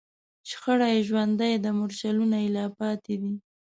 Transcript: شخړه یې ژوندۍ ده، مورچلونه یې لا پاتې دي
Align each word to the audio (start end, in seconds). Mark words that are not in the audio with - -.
شخړه 0.49 0.87
یې 0.93 1.01
ژوندۍ 1.07 1.53
ده، 1.63 1.69
مورچلونه 1.77 2.37
یې 2.43 2.49
لا 2.55 2.65
پاتې 2.77 3.15
دي 3.21 3.33